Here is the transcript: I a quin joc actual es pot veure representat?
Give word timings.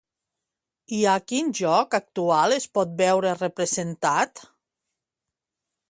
I 0.99 1.01
a 1.11 1.17
quin 1.31 1.51
joc 1.59 1.99
actual 1.99 2.57
es 2.57 2.67
pot 2.79 2.97
veure 3.05 3.37
representat? 3.43 4.45